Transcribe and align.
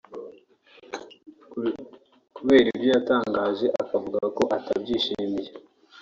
Kubera 2.35 2.65
ibyo 2.71 2.87
yatangaje 2.95 3.65
akavuga 3.81 4.19
ko 4.37 4.43
atabyishimiye 4.57 5.49